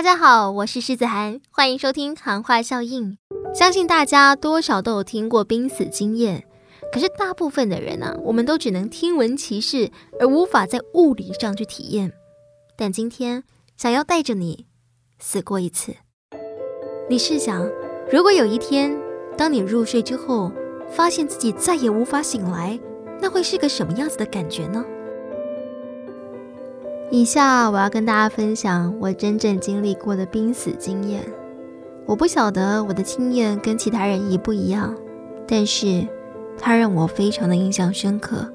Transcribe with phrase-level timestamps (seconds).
[0.00, 3.18] 大家好，我是狮子涵，欢迎收听谈话效应。
[3.54, 6.46] 相信大家多少都有听过濒死经验，
[6.90, 12.14] 可是大部分的人呢，我们都只能听闻其事，而无法在物理上去体验。
[12.78, 13.44] 但今天
[13.76, 14.64] 想要带着你
[15.18, 15.94] 死过一次。
[17.10, 17.68] 你试想，
[18.10, 18.98] 如果有一天，
[19.36, 20.50] 当你入睡之后，
[20.88, 22.80] 发现自己再也无法醒来，
[23.20, 24.82] 那会是个什么样子的感觉呢？
[27.12, 31.20] 以下我要跟大家分享我真正经历过的濒死经验。
[32.06, 34.94] 我不晓得我的经验跟其他人一不一样，
[35.46, 36.06] 但是
[36.56, 38.48] 它让我非常的印象深刻。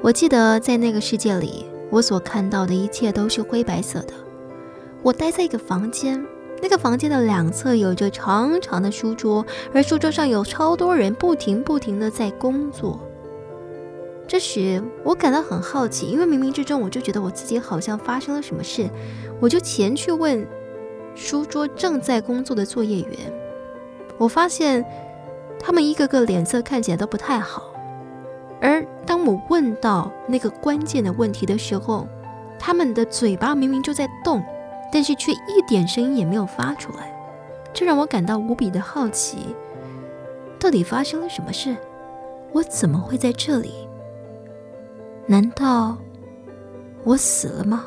[0.00, 4.14] 我记得在那个世界里，我所看到的一切都是灰白色的。
[5.02, 6.24] 我待在一个房间，
[6.62, 9.44] 那个房间的两侧有着长长的书桌，
[9.74, 12.98] 而书桌上有超多人不停不停的在工作。
[14.26, 18.88] 这时，我感到很好奇，因为冥冥之中，我就觉得我自己好像发生了什么事，
[19.40, 20.46] 我就前去问
[21.14, 23.10] 书桌正在工作的作业员。
[24.16, 24.84] 我发现
[25.58, 27.74] 他们一个个脸色看起来都不太好，
[28.60, 32.06] 而当我问到那个关键的问题的时候，
[32.58, 34.42] 他们的嘴巴明明就在动，
[34.90, 37.12] 但是却一点声音也没有发出来，
[37.74, 39.54] 这让我感到无比的好奇，
[40.58, 41.76] 到底发生了什么事？
[42.52, 43.74] 我怎么会在这里？
[45.26, 45.96] 难道
[47.04, 47.86] 我死了吗？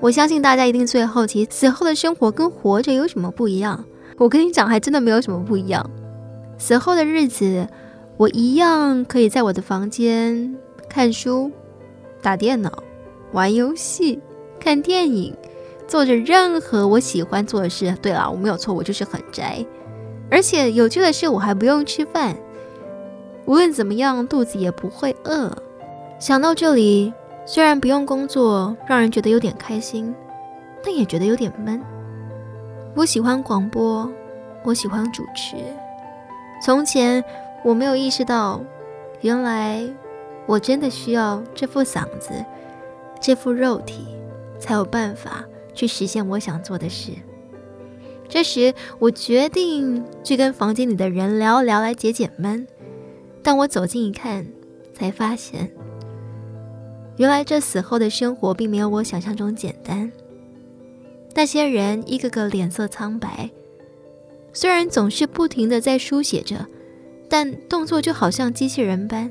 [0.00, 3.84] 我相信大家一定最好奇，死后的生活跟活着有什么不一样？
[4.18, 5.88] 我跟你讲，还真的没有什么不一样。
[6.58, 7.66] 死后的日子，
[8.16, 10.56] 我一样可以在我的房间
[10.88, 11.50] 看书、
[12.22, 12.82] 打电脑、
[13.32, 14.20] 玩游戏、
[14.58, 15.34] 看电影，
[15.86, 17.94] 做着任何我喜欢做的事。
[18.00, 19.64] 对了，我没有错，我就是很宅。
[20.30, 22.36] 而且有趣的是，我还不用吃饭，
[23.44, 25.50] 无论怎么样，肚子也不会饿。
[26.18, 27.12] 想到这里，
[27.44, 30.14] 虽然不用工作，让人觉得有点开心，
[30.82, 31.80] 但也觉得有点闷。
[32.94, 34.10] 我喜欢广播，
[34.64, 35.56] 我喜欢主持。
[36.64, 37.22] 从前
[37.62, 38.62] 我没有意识到，
[39.20, 39.86] 原来
[40.46, 42.32] 我真的需要这副嗓子、
[43.20, 44.06] 这副肉体，
[44.58, 45.44] 才有办法
[45.74, 47.12] 去实现我想做的事。
[48.26, 52.66] 这时，我决定去跟房间里的人聊聊，来解解闷。
[53.42, 54.46] 但我走近一看，
[54.94, 55.70] 才发现。
[57.16, 60.10] 原来这死后的生活并没有我想象中简单。
[61.34, 63.50] 那些人一个个脸色苍白，
[64.52, 66.66] 虽然总是不停的在书写着，
[67.28, 69.30] 但动作就好像机器人般。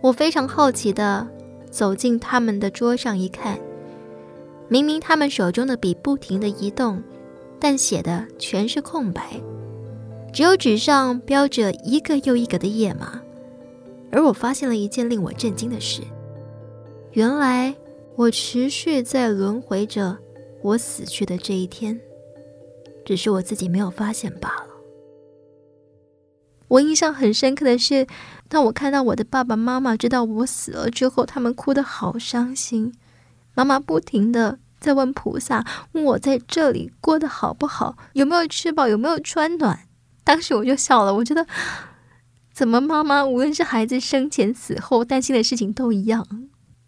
[0.00, 1.26] 我非常好奇的
[1.70, 3.58] 走进他们的桌上一看，
[4.68, 7.02] 明明他们手中的笔不停的移动，
[7.58, 9.40] 但写的全是空白，
[10.32, 13.20] 只有纸上标着一个又一个的页码。
[14.10, 16.02] 而我发现了一件令我震惊的事。
[17.12, 17.74] 原来
[18.16, 20.16] 我持续在轮回着
[20.62, 22.00] 我死去的这一天，
[23.04, 24.68] 只是我自己没有发现罢了。
[26.68, 28.06] 我印象很深刻的是，
[28.48, 32.94] 当我看到我的爸爸妈妈知道我死了之后，他们哭得好伤心。
[33.54, 39.80] 妈妈不停的在问菩萨，问我在这里过得好不好，有没有吃饱，有没有穿暖。
[40.24, 41.46] 当时我就笑了，我觉得，
[42.54, 46.26] 怎么妈妈无论是孩子生前死后担心的事情都一样。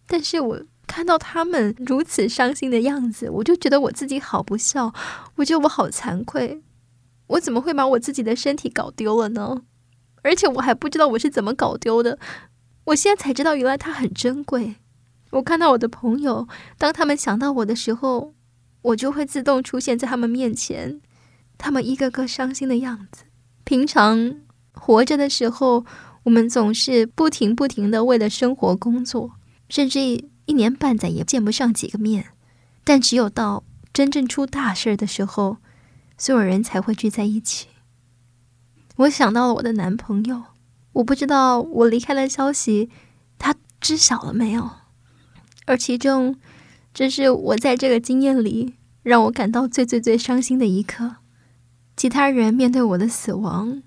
[0.07, 4.93] 但是我看到他们如此伤心的样子，我就觉得我自己好不孝，
[5.35, 6.61] 我觉得我好惭愧，
[7.27, 9.63] 我怎么会把我自己的身体搞丢了呢？
[10.21, 12.19] 而且我还不知道我是怎么搞丢的，
[12.85, 14.75] 我现在才知道原来它很珍贵。
[15.31, 18.33] 我看到我的朋友，当他们想到我的时候，
[18.81, 21.01] 我就会自动出现在他们面前，
[21.57, 23.23] 他们一个个伤心的样子。
[23.63, 24.35] 平常
[24.73, 25.83] 活着的时候，
[26.23, 29.31] 我们总是不停不停的为了生活工作。
[29.69, 29.99] 甚至
[30.45, 32.27] 一年半载也见不上几个面，
[32.83, 35.57] 但只有到真正出大事的时候，
[36.17, 37.67] 所有人才会聚在一起。
[38.97, 40.43] 我想到了我的男朋友，
[40.93, 42.89] 我不知道我离开的消息
[43.37, 44.69] 他知晓了没有。
[45.65, 46.37] 而其中，
[46.93, 51.15] 这是我在这个经验里让我感到最最最伤心的一刻。
[51.97, 53.81] 其他人面对我的死亡，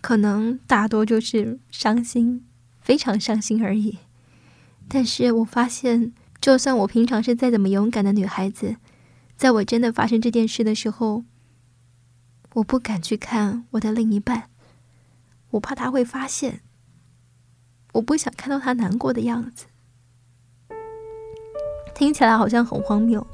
[0.00, 2.44] 可能大多就是伤心，
[2.80, 3.98] 非常伤心而已。
[4.88, 8.76] 但是我发现，就算我平常是再怎么勇敢的女孩子，
[9.36, 11.24] 在我真的发生这件事的时候，
[12.54, 14.50] 我不敢去看我的另一半，
[15.50, 16.60] 我怕他会发现，
[17.94, 19.66] 我不想看到他难过的样子。
[21.94, 23.24] 听起来好像很荒谬，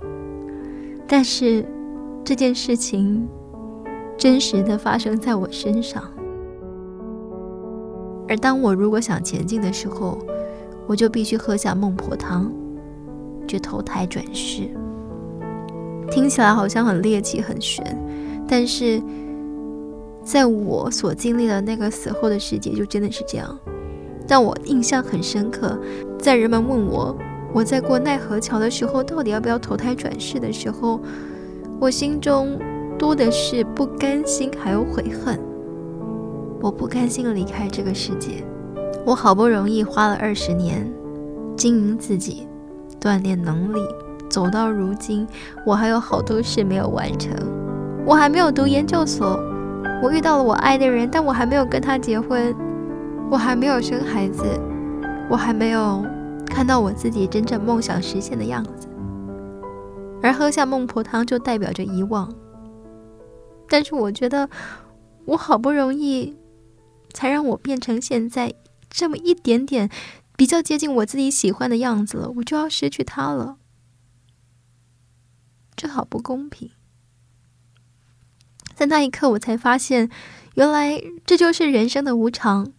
[1.09, 1.67] 但是
[2.25, 3.27] 这件事情
[4.19, 6.03] 真实的发生在我身上，
[8.29, 10.19] 而当我如果想前进的时候，
[10.91, 12.51] 我就必须喝下孟婆汤，
[13.47, 14.69] 去投胎转世。
[16.11, 17.97] 听起来好像很猎奇、很玄，
[18.49, 19.01] 但是
[20.25, 23.57] 在我所经历的那个死后的世界，就真的是这样。
[24.27, 25.79] 让我印象很深刻，
[26.19, 27.17] 在人们问我
[27.55, 31.01] 我在过奈何桥的时候，到底要不要投胎转世的时候，
[31.79, 32.59] 我心中
[32.99, 35.39] 多的是不甘心，还有悔恨。
[36.61, 38.45] 我不甘心离开这个世界，
[39.05, 40.91] 我好不容易花了二十年
[41.57, 42.47] 经营自己，
[43.01, 43.81] 锻炼能力。
[44.29, 45.27] 走到如今，
[45.67, 47.33] 我还有好多事没有完成。
[48.07, 49.37] 我还没有读研究所，
[50.01, 52.55] 我遇到了我爱的人，但我还没有跟他结婚。
[53.29, 54.45] 我还没有生孩子，
[55.29, 56.05] 我还没有
[56.47, 58.89] 看到我自己真正梦想实现的样子。
[60.23, 62.33] 而喝下孟婆汤就代表着遗忘。
[63.69, 64.49] 但是我觉得，
[65.25, 66.37] 我好不容易
[67.13, 68.53] 才让我变成现在
[68.91, 69.89] 这么一点点
[70.37, 73.57] 比较接近我自己喜欢的样子了，我就要失去他了。
[75.77, 76.73] 这好不公平！
[78.75, 80.11] 在那一刻，我才发现，
[80.55, 82.73] 原来这就是人生的无常。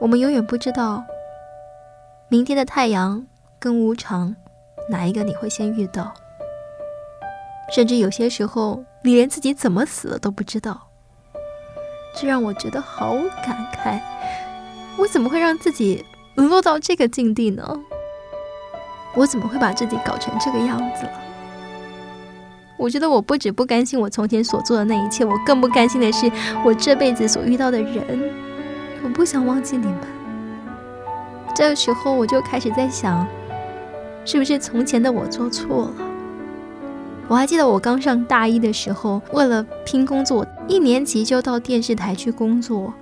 [0.00, 1.04] 我们永远不知道，
[2.28, 3.26] 明天的太阳
[3.58, 4.34] 跟无常，
[4.90, 6.12] 哪一个你会先遇到？
[7.72, 10.89] 甚至有些时候，你连自己怎么死了都不知道。
[12.14, 13.14] 这让我觉得好
[13.44, 14.00] 感慨。
[14.98, 16.04] 我怎么会让自己
[16.34, 17.80] 沦落到这个境地呢？
[19.14, 21.12] 我怎么会把自己搞成这个样子了？
[22.76, 26.30] 我觉得我不止不甘心我从前所做的那一切，我更不甘心的是
[26.64, 28.32] 我这辈子所遇到的人。
[29.02, 30.00] 我不想忘记你们。
[31.54, 33.26] 这个时候我就开始在想，
[34.24, 36.09] 是不是从前的我做错了？
[37.30, 42.92] 我还记得我刚上大一的时候，为了拼工作，一年级就到电视台去工作。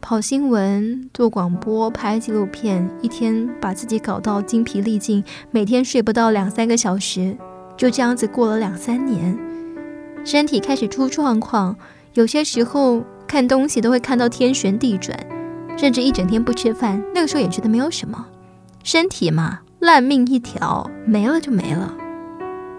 [0.00, 7.36] 跑新闻、做广播、拍纪录片，一天把自己搞到精疲力尽，每天睡不到两三个小时，
[7.76, 9.36] 就这样子过了两三年，
[10.24, 11.76] 身体开始出状况，
[12.12, 15.18] 有些时候看东西都会看到天旋地转，
[15.76, 17.02] 甚至一整天不吃饭。
[17.12, 18.26] 那个时候也觉得没有什么，
[18.84, 21.92] 身体嘛，烂命一条，没了就没了。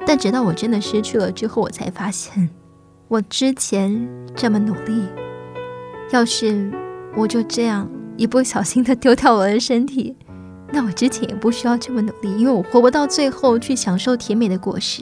[0.06, 2.50] 但直到我真的失去了之后，我才发现，
[3.08, 5.04] 我之前这么努力，
[6.12, 6.72] 要是……
[7.18, 10.14] 我就这样一不小心的丢掉我的身体，
[10.74, 15.02] 那我之前也不需要这么努力，因为我活不到最后去享受甜美的果实。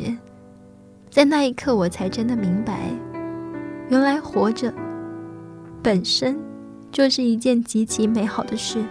[1.10, 2.82] 在那一刻，我才真的明白，
[3.90, 4.72] 原来活着
[5.82, 6.38] 本身
[6.92, 8.84] 就是一件极其美好的事。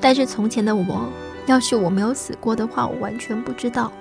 [0.00, 1.08] 但是从前的我，
[1.46, 3.92] 要是我没有死过的话，我完全不知道。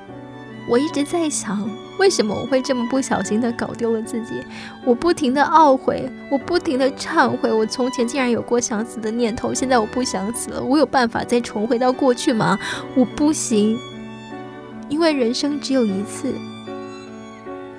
[0.71, 1.69] 我一直在想，
[1.99, 4.41] 为什么我会这么不小心的搞丢了自己？
[4.85, 10.63] 我不停的懊悔，我不停的忏悔，我从前竟然有过想死的念头，现在我不想死了。
[10.63, 12.57] 我有办法再重回到过去吗？
[12.95, 13.77] 我不行，
[14.87, 16.33] 因为人生只有一次，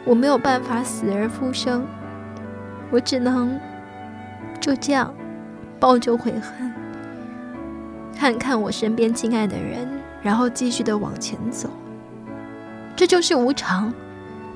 [0.05, 1.87] 我没有办法死而复生，
[2.91, 3.59] 我只能
[4.61, 5.15] 就这样
[5.81, 6.71] 抱着悔恨，
[8.15, 9.88] 看看我身边亲爱的人，
[10.23, 11.71] 然后继续的往前走。
[12.94, 13.93] 这就是无常，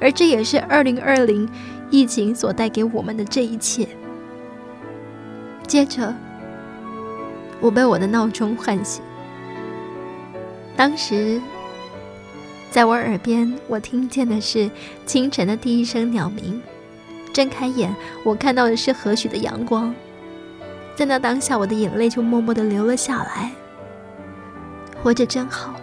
[0.00, 1.48] 而这也是二零二零
[1.90, 3.88] 疫情所带给我们的这一切。
[5.66, 6.14] 接着，
[7.60, 9.02] 我被我的闹钟唤醒。
[10.76, 11.40] 当时，
[12.70, 14.70] 在我耳边，我听见的是
[15.06, 16.62] 清晨的第一声鸟鸣。
[17.32, 19.94] 睁开眼，我看到的是何许的阳光。
[20.94, 23.50] 在那当下，我的眼泪就默默的流了下来。
[25.02, 25.74] 活着真好。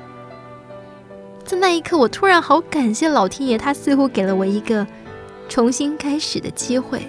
[1.46, 4.88] 在那一刻，我突然好感谢老天爷，他似乎给了我一个
[5.50, 7.06] 重新开始的机会。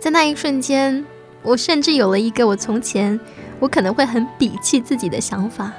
[0.00, 1.04] 在那一瞬间，
[1.42, 3.18] 我甚至有了一个我从前
[3.60, 5.70] 我可能会很鄙弃自己的想法。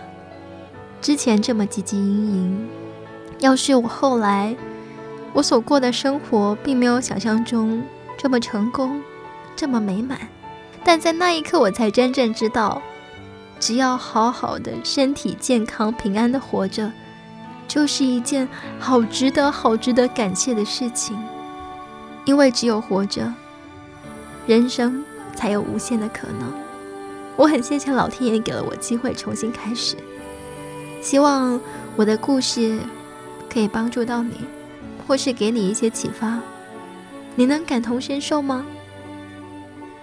[1.01, 2.69] 之前这么汲汲营营，
[3.39, 4.55] 要是我后来
[5.33, 7.83] 我所过的生活并没有想象中
[8.17, 9.01] 这么成功、
[9.55, 10.19] 这么美满，
[10.83, 12.81] 但在那一刻，我才真正知道，
[13.59, 16.89] 只要好好的身体健康、平安的活着。
[17.73, 21.17] 就是一件好值得、好值得感谢的事情，
[22.23, 23.33] 因为只有活着，
[24.45, 25.03] 人生
[25.35, 26.53] 才有无限的可能。
[27.35, 29.95] 我很谢谢老天爷给了我机会重新开始，
[31.01, 31.59] 希望
[31.95, 32.77] 我的故事
[33.51, 34.41] 可以帮助到你，
[35.07, 36.39] 或是给你一些启发。
[37.33, 38.63] 你能感同身受吗？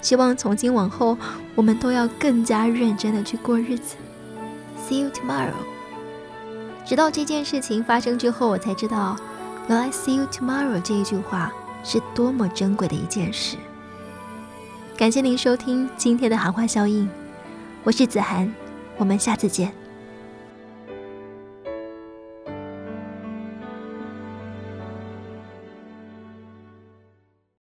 [0.01, 1.17] 希望从今往后，
[1.55, 3.95] 我们都要更加认真的去过日子。
[4.89, 5.80] See you tomorrow.
[6.91, 9.17] 直到这件事情发生之后，我才知道，
[9.69, 11.53] 原来 “see you tomorrow” 这一句话
[11.85, 13.57] 是多么珍贵的一件事。
[14.97, 17.07] 感谢您收听今天的《寒花效应》，
[17.85, 18.53] 我是子涵，
[18.97, 19.73] 我们下次见。